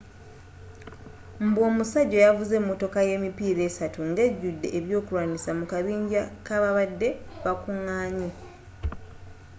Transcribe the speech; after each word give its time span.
mbu 1.47 1.59
omusajja 1.69 2.17
yavuze 2.25 2.53
emotoka 2.61 2.99
yemipiira 3.09 3.61
essatu 3.69 3.99
ngejjude 4.09 4.67
ebyokulwanyisa 4.77 5.51
mu 5.59 5.65
kabinja 5.73 6.21
kababade 6.47 7.09
bakunganye 7.43 8.29